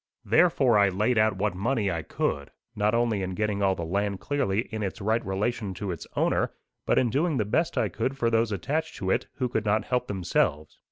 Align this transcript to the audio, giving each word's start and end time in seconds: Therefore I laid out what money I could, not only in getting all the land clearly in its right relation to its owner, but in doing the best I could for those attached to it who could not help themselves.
Therefore 0.25 0.79
I 0.79 0.89
laid 0.89 1.19
out 1.19 1.35
what 1.37 1.53
money 1.53 1.91
I 1.91 2.01
could, 2.01 2.49
not 2.75 2.95
only 2.95 3.21
in 3.21 3.35
getting 3.35 3.61
all 3.61 3.75
the 3.75 3.85
land 3.85 4.19
clearly 4.19 4.61
in 4.73 4.81
its 4.81 4.99
right 4.99 5.23
relation 5.23 5.75
to 5.75 5.91
its 5.91 6.07
owner, 6.15 6.49
but 6.87 6.97
in 6.97 7.11
doing 7.11 7.37
the 7.37 7.45
best 7.45 7.77
I 7.77 7.87
could 7.87 8.17
for 8.17 8.31
those 8.31 8.51
attached 8.51 8.95
to 8.95 9.11
it 9.11 9.27
who 9.35 9.47
could 9.47 9.63
not 9.63 9.85
help 9.85 10.07
themselves. 10.07 10.79